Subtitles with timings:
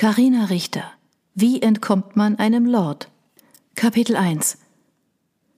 [0.00, 0.84] Carina Richter.
[1.34, 3.10] Wie entkommt man einem Lord?
[3.74, 4.56] Kapitel 1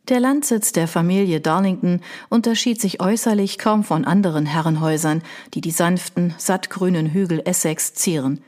[0.09, 5.23] Der Landsitz der Familie Darlington unterschied sich äußerlich kaum von anderen Herrenhäusern,
[5.55, 8.43] die die sanften, sattgrünen Hügel Essex zieren.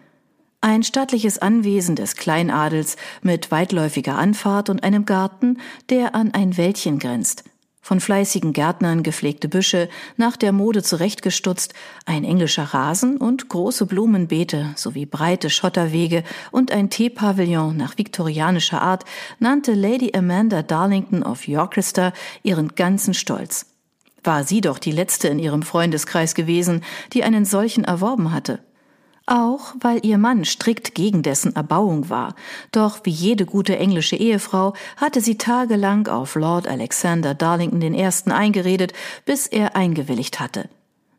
[0.61, 6.99] Ein stattliches Anwesen des Kleinadels mit weitläufiger Anfahrt und einem Garten, der an ein Wäldchen
[6.99, 7.45] grenzt
[7.85, 11.75] von fleißigen Gärtnern gepflegte Büsche, nach der Mode zurechtgestutzt,
[12.07, 19.05] ein englischer Rasen und große Blumenbeete sowie breite Schotterwege und ein Teepavillon nach viktorianischer Art
[19.39, 23.67] nannte Lady Amanda Darlington of Yorkester ihren ganzen Stolz.
[24.23, 26.83] War sie doch die letzte in ihrem Freundeskreis gewesen,
[27.13, 28.61] die einen solchen erworben hatte.
[29.27, 32.35] Auch weil ihr Mann strikt gegen dessen Erbauung war.
[32.73, 38.11] Doch wie jede gute englische Ehefrau hatte sie tagelang auf Lord Alexander Darlington I.
[38.31, 38.93] eingeredet,
[39.25, 40.69] bis er eingewilligt hatte.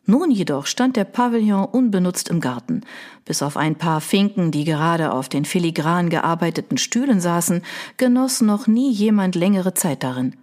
[0.06, 2.82] Nun jedoch stand der Pavillon unbenutzt im Garten.
[3.26, 7.64] Bis auf ein paar Finken, die gerade auf den filigran gearbeiteten Stühlen saßen,
[7.98, 10.36] genoss noch nie jemand längere Zeit darin.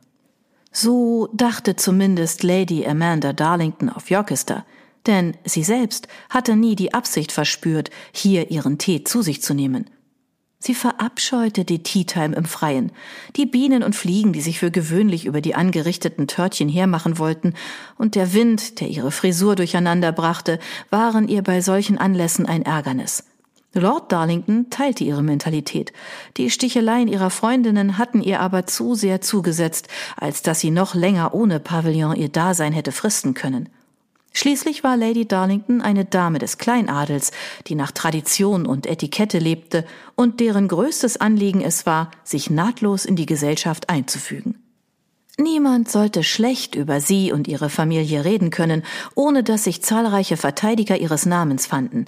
[0.73, 4.65] So dachte zumindest Lady Amanda Darlington of Yorkester–
[5.07, 9.91] denn sie selbst hatte nie die Absicht verspürt, hier ihren Tee zu sich zu nehmen.
[10.65, 12.93] Sie verabscheute die Teatime im Freien,
[13.35, 17.55] die Bienen und Fliegen, die sich für gewöhnlich über die angerichteten Törtchen hermachen wollten,
[17.99, 23.25] und der Wind, der ihre Frisur durcheinander brachte, waren ihr bei solchen Anlässen ein Ärgernis.
[23.75, 25.93] Lord Darlington teilte ihre Mentalität.
[26.37, 31.35] Die Sticheleien ihrer Freundinnen hatten ihr aber zu sehr zugesetzt, als dass sie noch länger
[31.35, 33.69] ohne Pavillon ihr Dasein hätte fristen können.
[34.33, 37.33] Schließlich war Lady Darlington eine Dame des Kleinadels,
[37.67, 43.17] die nach Tradition und Etikette lebte und deren größtes Anliegen es war, sich nahtlos in
[43.17, 44.59] die Gesellschaft einzufügen.
[45.39, 48.83] Niemand sollte schlecht über sie und ihre Familie reden können,
[49.15, 52.07] ohne dass sich zahlreiche Verteidiger ihres Namens fanden.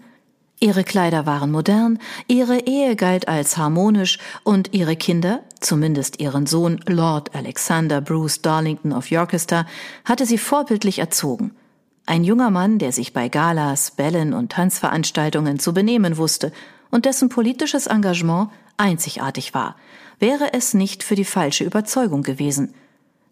[0.61, 6.81] Ihre Kleider waren modern, ihre Ehe galt als harmonisch und ihre Kinder, zumindest ihren Sohn
[6.87, 9.67] Lord Alexander Bruce Darlington of Yorkester,
[10.05, 11.53] hatte sie vorbildlich erzogen–
[12.07, 16.53] ein junger Mann, der sich bei Galas, Bällen und Tanzveranstaltungen zu benehmen wusste
[16.91, 19.77] und dessen politisches Engagement einzigartig war,
[20.19, 22.75] wäre es nicht für die falsche Überzeugung gewesen.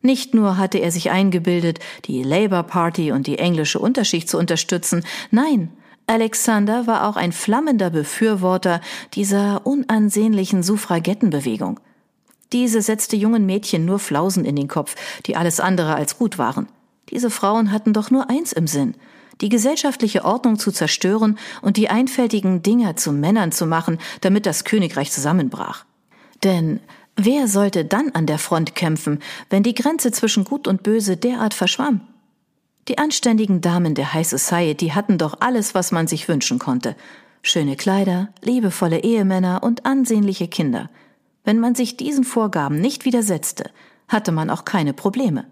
[0.01, 5.05] Nicht nur hatte er sich eingebildet, die Labour Party und die englische Unterschicht zu unterstützen,
[5.31, 5.71] nein,
[6.07, 8.81] Alexander war auch ein flammender Befürworter
[9.15, 11.79] dieser unansehnlichen Suffragettenbewegung.
[12.53, 14.97] Diese setzte jungen Mädchen nur Flausen in den Kopf,
[15.27, 16.69] die alles andere als gut waren.
[17.13, 18.95] Diese Frauen hatten doch nur eins im Sinn,
[19.43, 24.65] die gesellschaftliche Ordnung zu zerstören und die einfältigen Dinger zu Männern zu machen, damit das
[24.65, 25.85] Königreich zusammenbrach.
[26.43, 26.81] Denn
[27.17, 29.19] wer sollte dann an der Front kämpfen,
[29.51, 32.01] wenn die Grenze zwischen Gut und Böse derart verschwamm?
[32.89, 36.97] Die anständigen Damen der High Society hatten doch alles, was man sich wünschen konnte.
[37.43, 40.89] Schöne Kleider, liebevolle Ehemänner und ansehnliche Kinder.
[41.45, 43.71] Wenn man sich diesen Vorgaben nicht widersetzte,
[44.09, 45.45] hatte man auch keine Probleme.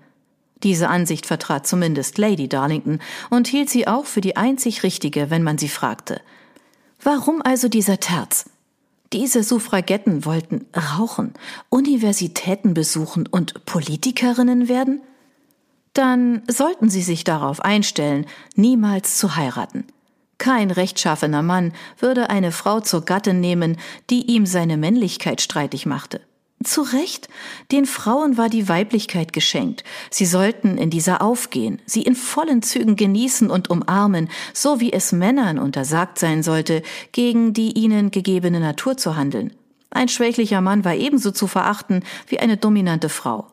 [0.62, 3.00] Diese Ansicht vertrat zumindest Lady Darlington
[3.30, 6.20] und hielt sie auch für die einzig richtige, wenn man sie fragte.
[7.02, 8.44] Warum also dieser Terz?
[9.12, 11.34] Diese Suffragetten wollten rauchen,
[11.68, 15.00] Universitäten besuchen und Politikerinnen werden?
[15.94, 19.86] Dann sollten sie sich darauf einstellen, niemals zu heiraten.
[20.38, 23.78] Kein rechtschaffener Mann würde eine Frau zur Gattin nehmen,
[24.08, 26.20] die ihm seine Männlichkeit streitig machte.
[26.62, 27.30] Zu Recht,
[27.72, 29.82] den Frauen war die Weiblichkeit geschenkt.
[30.10, 35.10] Sie sollten in dieser aufgehen, sie in vollen Zügen genießen und umarmen, so wie es
[35.10, 36.82] Männern untersagt sein sollte,
[37.12, 39.54] gegen die ihnen gegebene Natur zu handeln.
[39.88, 43.46] Ein schwächlicher Mann war ebenso zu verachten wie eine dominante Frau.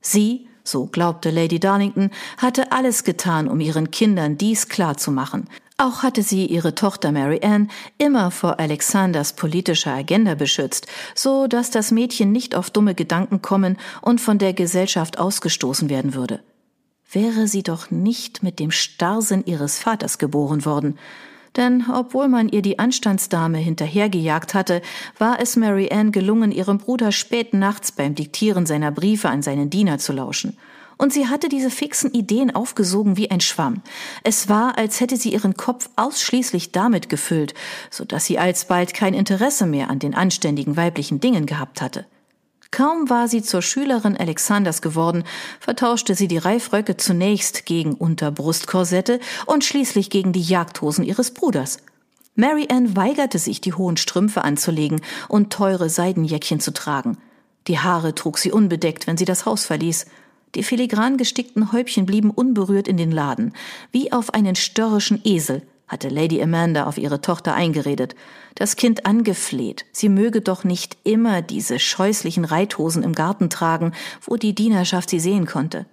[0.00, 5.50] Sie, so glaubte Lady Darlington, hatte alles getan, um ihren Kindern dies klar zu machen.
[5.76, 7.68] Auch hatte sie ihre Tochter Mary Ann
[7.98, 10.86] immer vor Alexanders politischer Agenda beschützt,
[11.16, 16.14] so dass das Mädchen nicht auf dumme Gedanken kommen und von der Gesellschaft ausgestoßen werden
[16.14, 16.44] würde.
[17.10, 20.96] Wäre sie doch nicht mit dem Starrsinn ihres Vaters geboren worden.
[21.56, 24.80] Denn obwohl man ihr die Anstandsdame hinterhergejagt hatte,
[25.18, 29.70] war es Mary Ann gelungen, ihrem Bruder spät nachts beim Diktieren seiner Briefe an seinen
[29.70, 30.56] Diener zu lauschen
[30.96, 33.82] und sie hatte diese fixen Ideen aufgesogen wie ein Schwamm.
[34.22, 37.54] Es war, als hätte sie ihren Kopf ausschließlich damit gefüllt,
[37.90, 42.06] so dass sie alsbald kein Interesse mehr an den anständigen weiblichen Dingen gehabt hatte.
[42.70, 45.22] Kaum war sie zur Schülerin Alexanders geworden,
[45.60, 51.78] vertauschte sie die Reifröcke zunächst gegen Unterbrustkorsette und schließlich gegen die Jagdhosen ihres Bruders.
[52.34, 57.16] Mary Ann weigerte sich, die hohen Strümpfe anzulegen und teure Seidenjäckchen zu tragen.
[57.68, 60.06] Die Haare trug sie unbedeckt, wenn sie das Haus verließ.
[60.54, 63.52] Die filigran gestickten Häubchen blieben unberührt in den Laden,
[63.90, 68.14] wie auf einen störrischen Esel, hatte Lady Amanda auf ihre Tochter eingeredet,
[68.54, 73.92] das Kind angefleht, sie möge doch nicht immer diese scheußlichen Reithosen im Garten tragen,
[74.22, 75.86] wo die Dienerschaft sie sehen konnte.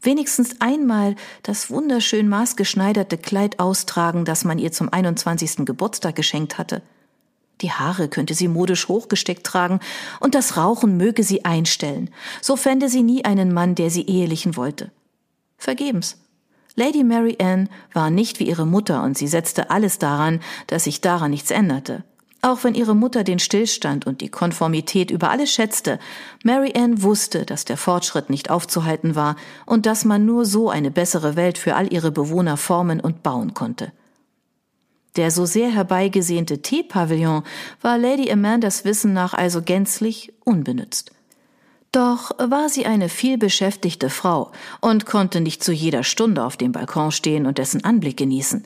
[0.00, 5.64] Wenigstens einmal das wunderschön maßgeschneiderte Kleid austragen, das man ihr zum 21.
[5.64, 6.82] Geburtstag geschenkt hatte.
[7.62, 9.80] Die Haare könnte sie modisch hochgesteckt tragen
[10.20, 12.10] und das Rauchen möge sie einstellen.
[12.40, 14.90] So fände sie nie einen Mann, der sie ehelichen wollte.
[15.56, 16.18] Vergebens.
[16.74, 21.00] Lady Mary Ann war nicht wie ihre Mutter und sie setzte alles daran, dass sich
[21.00, 22.02] daran nichts änderte.
[22.44, 26.00] Auch wenn ihre Mutter den Stillstand und die Konformität über alles schätzte,
[26.42, 30.90] Mary Ann wusste, dass der Fortschritt nicht aufzuhalten war und dass man nur so eine
[30.90, 33.92] bessere Welt für all ihre Bewohner formen und bauen konnte.
[35.16, 37.42] Der so sehr herbeigesehnte Teepavillon
[37.82, 41.12] war Lady Amandas Wissen nach also gänzlich unbenützt.
[41.92, 44.50] Doch war sie eine vielbeschäftigte Frau
[44.80, 48.64] und konnte nicht zu jeder Stunde auf dem Balkon stehen und dessen Anblick genießen.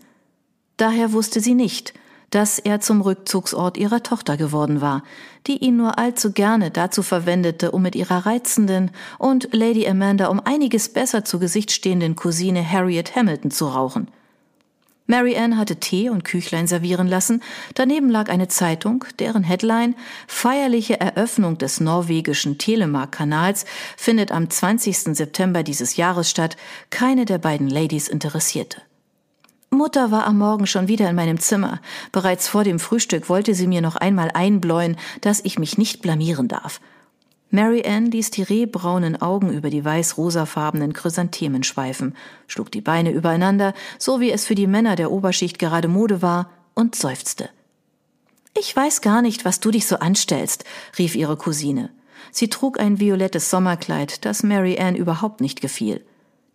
[0.76, 1.92] Daher wusste sie nicht,
[2.30, 5.02] dass er zum Rückzugsort ihrer Tochter geworden war,
[5.48, 10.40] die ihn nur allzu gerne dazu verwendete, um mit ihrer reizenden und Lady Amanda um
[10.40, 14.08] einiges besser zu Gesicht stehenden Cousine Harriet Hamilton zu rauchen.
[15.06, 17.42] Mary Ann hatte Tee und Küchlein servieren lassen,
[17.74, 19.94] daneben lag eine Zeitung, deren Headline
[20.26, 23.66] Feierliche Eröffnung des norwegischen Telemark-Kanals
[23.96, 25.16] findet am 20.
[25.16, 26.56] September dieses Jahres statt,
[26.90, 28.82] keine der beiden Ladies interessierte.
[29.70, 31.80] Mutter war am Morgen schon wieder in meinem Zimmer.
[32.10, 36.48] Bereits vor dem Frühstück wollte sie mir noch einmal einbläuen, dass ich mich nicht blamieren
[36.48, 36.80] darf.
[37.50, 42.16] Mary Ann ließ die rehbraunen Augen über die weiß-rosafarbenen Chrysanthemen schweifen,
[42.48, 46.50] schlug die Beine übereinander, so wie es für die Männer der Oberschicht gerade Mode war,
[46.74, 47.48] und seufzte.
[48.58, 50.64] Ich weiß gar nicht, was du dich so anstellst,
[50.98, 51.90] rief ihre Cousine.
[52.32, 56.04] Sie trug ein violettes Sommerkleid, das Mary Ann überhaupt nicht gefiel.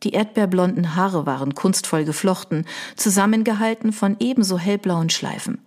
[0.03, 2.65] Die erdbeerblonden Haare waren kunstvoll geflochten,
[2.95, 5.59] zusammengehalten von ebenso hellblauen Schleifen.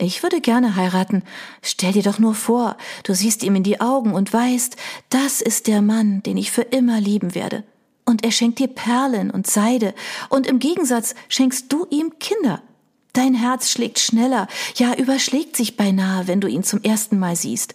[0.00, 1.24] Ich würde gerne heiraten.
[1.60, 4.76] Stell dir doch nur vor, du siehst ihm in die Augen und weißt,
[5.10, 7.64] das ist der Mann, den ich für immer lieben werde.
[8.04, 9.94] Und er schenkt dir Perlen und Seide,
[10.28, 12.62] und im Gegensatz schenkst du ihm Kinder.
[13.12, 14.46] Dein Herz schlägt schneller,
[14.76, 17.74] ja überschlägt sich beinahe, wenn du ihn zum ersten Mal siehst.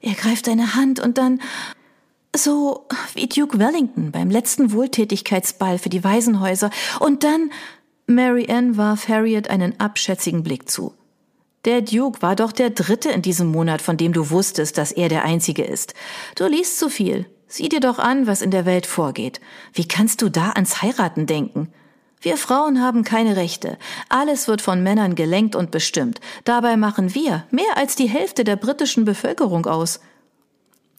[0.00, 1.40] Er greift deine Hand und dann
[2.34, 6.70] so wie Duke Wellington beim letzten Wohltätigkeitsball für die Waisenhäuser,
[7.00, 7.50] und dann
[8.06, 10.94] Mary Ann warf Harriet einen abschätzigen Blick zu.
[11.64, 15.08] Der Duke war doch der Dritte in diesem Monat, von dem du wusstest, dass er
[15.08, 15.94] der Einzige ist.
[16.36, 17.26] Du liest zu viel.
[17.48, 19.40] Sieh dir doch an, was in der Welt vorgeht.
[19.72, 21.72] Wie kannst du da ans Heiraten denken?
[22.20, 23.78] Wir Frauen haben keine Rechte.
[24.08, 26.20] Alles wird von Männern gelenkt und bestimmt.
[26.44, 30.00] Dabei machen wir mehr als die Hälfte der britischen Bevölkerung aus.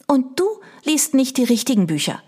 [0.08, 0.46] Und du
[0.84, 2.22] liest nicht die richtigen Bücher.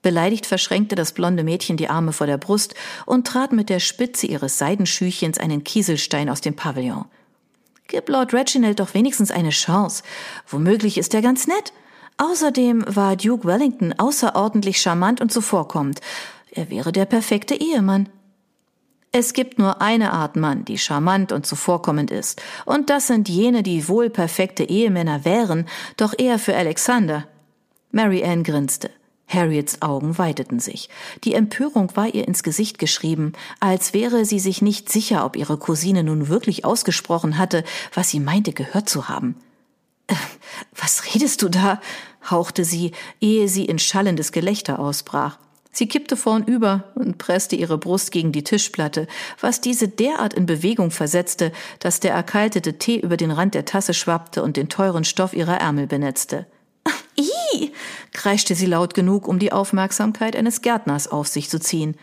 [0.00, 2.74] Beleidigt verschränkte das blonde Mädchen die Arme vor der Brust
[3.04, 7.06] und trat mit der Spitze ihres Seidenschüchchens einen Kieselstein aus dem Pavillon.
[7.88, 10.02] Gib Lord Reginald doch wenigstens eine Chance.
[10.48, 11.72] Womöglich ist er ganz nett.
[12.18, 16.00] Außerdem war Duke Wellington außerordentlich charmant und zuvorkommend.
[16.50, 18.08] Er wäre der perfekte Ehemann.
[19.12, 23.62] Es gibt nur eine Art Mann, die charmant und zuvorkommend ist, und das sind jene,
[23.62, 25.66] die wohl perfekte Ehemänner wären,
[25.96, 27.26] doch eher für Alexander.
[27.92, 28.90] Mary Ann grinste.
[29.28, 30.88] Harriets Augen weiteten sich.
[31.24, 35.58] Die Empörung war ihr ins Gesicht geschrieben, als wäre sie sich nicht sicher, ob ihre
[35.58, 39.36] Cousine nun wirklich ausgesprochen hatte, was sie meinte gehört zu haben.
[40.06, 40.14] Äh,
[40.74, 41.80] was redest du da?
[42.30, 45.38] hauchte sie, ehe sie in schallendes Gelächter ausbrach.
[45.76, 49.06] Sie kippte vornüber und presste ihre Brust gegen die Tischplatte,
[49.40, 53.92] was diese derart in Bewegung versetzte, dass der erkaltete Tee über den Rand der Tasse
[53.92, 56.46] schwappte und den teuren Stoff ihrer Ärmel benetzte.
[57.16, 57.72] Ih!
[58.12, 61.96] kreischte sie laut genug, um die Aufmerksamkeit eines Gärtners auf sich zu ziehen.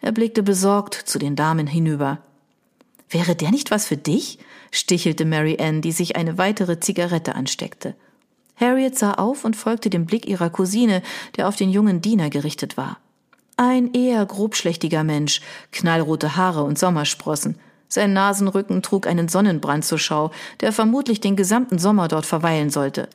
[0.00, 2.18] Er blickte besorgt zu den Damen hinüber.
[3.08, 4.38] Wäre der nicht was für dich?
[4.70, 7.94] stichelte Mary Ann, die sich eine weitere Zigarette ansteckte.
[8.56, 11.02] Harriet sah auf und folgte dem Blick ihrer Cousine,
[11.36, 12.98] der auf den jungen Diener gerichtet war.
[13.56, 15.40] Ein eher grobschlächtiger Mensch,
[15.70, 17.56] knallrote Haare und Sommersprossen.
[17.88, 23.08] Sein Nasenrücken trug einen Sonnenbrand zur Schau, der vermutlich den gesamten Sommer dort verweilen sollte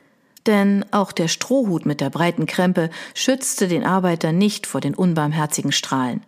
[0.46, 5.72] denn auch der Strohhut mit der breiten Krempe schützte den Arbeiter nicht vor den unbarmherzigen
[5.72, 6.22] Strahlen.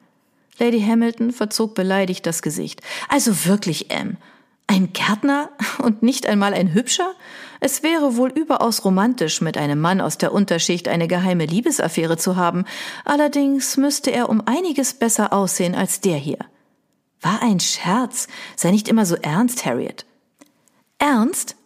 [0.58, 2.82] Lady Hamilton verzog beleidigt das Gesicht.
[3.08, 4.16] Also wirklich, M.
[4.66, 7.12] Ein Gärtner und nicht einmal ein hübscher?
[7.60, 12.36] Es wäre wohl überaus romantisch, mit einem Mann aus der Unterschicht eine geheime Liebesaffäre zu
[12.36, 12.64] haben,
[13.04, 16.38] allerdings müsste er um einiges besser aussehen als der hier.
[17.20, 18.26] War ein Scherz,
[18.56, 20.06] sei nicht immer so ernst, Harriet.
[20.98, 21.56] Ernst?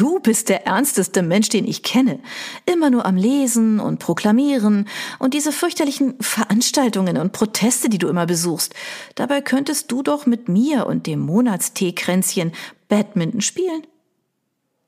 [0.00, 2.20] Du bist der ernsteste Mensch, den ich kenne.
[2.64, 4.88] Immer nur am Lesen und Proklamieren
[5.18, 8.72] und diese fürchterlichen Veranstaltungen und Proteste, die du immer besuchst.
[9.14, 12.52] Dabei könntest du doch mit mir und dem Monatsteekränzchen
[12.88, 13.82] Badminton spielen.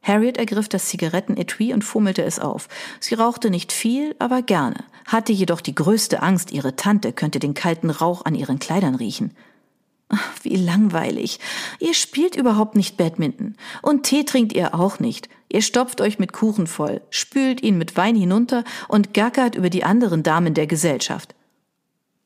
[0.02, 2.70] Harriet ergriff das Zigarettenetui und fummelte es auf.
[2.98, 7.52] Sie rauchte nicht viel, aber gerne, hatte jedoch die größte Angst, ihre Tante könnte den
[7.52, 9.36] kalten Rauch an ihren Kleidern riechen.
[10.42, 11.38] Wie langweilig.
[11.78, 13.56] Ihr spielt überhaupt nicht Badminton.
[13.80, 15.28] Und Tee trinkt ihr auch nicht.
[15.48, 19.84] Ihr stopft euch mit Kuchen voll, spült ihn mit Wein hinunter und gackert über die
[19.84, 21.34] anderen Damen der Gesellschaft.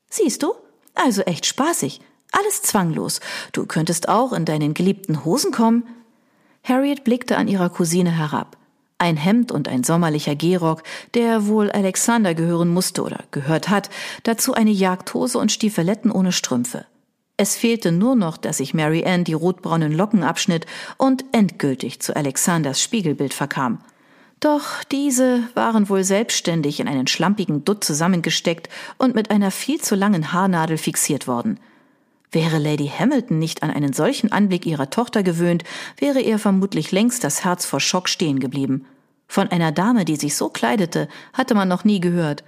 [0.09, 0.53] Siehst du?
[0.95, 2.01] Also echt spaßig.
[2.31, 3.19] Alles zwanglos.
[3.51, 5.83] Du könntest auch in deinen geliebten Hosen kommen.
[6.63, 8.57] Harriet blickte an ihrer Cousine herab.
[8.97, 13.89] Ein Hemd und ein sommerlicher Gehrock, der wohl Alexander gehören musste oder gehört hat,
[14.23, 16.85] dazu eine Jagdhose und Stiefeletten ohne Strümpfe.
[17.39, 20.65] Es fehlte nur noch, dass sich Mary Ann die rotbraunen Locken abschnitt
[20.97, 23.79] und endgültig zu Alexanders Spiegelbild verkam.
[24.39, 29.95] Doch diese waren wohl selbstständig in einen schlampigen Dutt zusammengesteckt und mit einer viel zu
[29.95, 31.59] langen Haarnadel fixiert worden.
[32.31, 35.63] Wäre Lady Hamilton nicht an einen solchen Anblick ihrer Tochter gewöhnt,
[35.97, 38.85] wäre ihr vermutlich längst das Herz vor Schock stehen geblieben.
[39.27, 42.43] Von einer Dame, die sich so kleidete, hatte man noch nie gehört.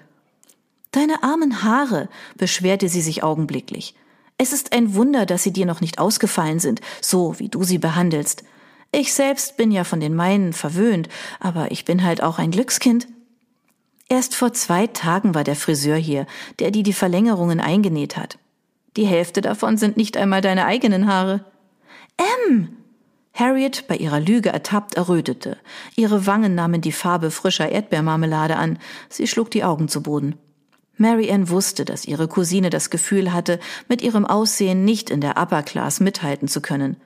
[0.92, 3.96] Deine armen Haare, beschwerte sie sich augenblicklich.
[4.42, 7.78] Es ist ein Wunder, dass sie dir noch nicht ausgefallen sind, so wie du sie
[7.78, 8.46] behandelst.
[8.90, 11.10] Ich selbst bin ja von den meinen verwöhnt,
[11.42, 13.10] aber ich bin halt auch ein Glückskind.
[14.08, 16.26] Erst vor zwei Tagen war der Friseur hier,
[16.60, 18.40] der dir die Verlängerungen eingenäht hat.
[18.96, 21.44] Die Hälfte davon sind nicht einmal deine eigenen Haare.
[22.48, 22.78] M.
[23.34, 25.58] Harriet, bei ihrer Lüge ertappt, errötete.
[25.98, 28.80] Ihre Wangen nahmen die Farbe frischer Erdbeermarmelade an.
[29.10, 30.38] Sie schlug die Augen zu Boden.
[31.00, 35.38] Mary Ann wusste, dass ihre Cousine das Gefühl hatte, mit ihrem Aussehen nicht in der
[35.38, 36.98] Upper Class mithalten zu können.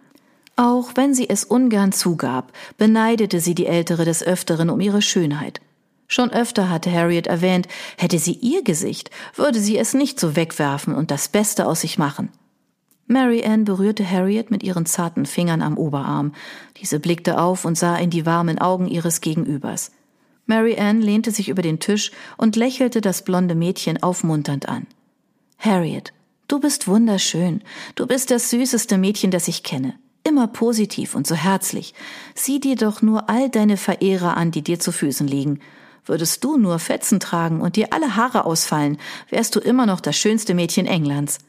[0.55, 5.61] Auch wenn sie es ungern zugab, beneidete sie die Ältere des Öfteren um ihre Schönheit.
[6.07, 10.95] Schon öfter hatte Harriet erwähnt, hätte sie ihr Gesicht, würde sie es nicht so wegwerfen
[10.95, 12.29] und das Beste aus sich machen.
[13.05, 16.33] Mary Ann berührte Harriet mit ihren zarten Fingern am Oberarm.
[16.77, 19.91] Diese blickte auf und sah in die warmen Augen ihres Gegenübers.
[20.45, 24.87] Mary Ann lehnte sich über den Tisch und lächelte das blonde Mädchen aufmunternd an.
[25.57, 26.13] Harriet,
[26.47, 27.61] du bist wunderschön.
[27.95, 29.95] Du bist das süßeste Mädchen, das ich kenne.
[30.25, 31.93] Immer positiv und so herzlich.
[32.35, 35.59] Sieh dir doch nur all deine Verehrer an, die dir zu Füßen liegen.
[36.05, 38.97] Würdest du nur Fetzen tragen und dir alle Haare ausfallen,
[39.29, 41.39] wärst du immer noch das schönste Mädchen Englands.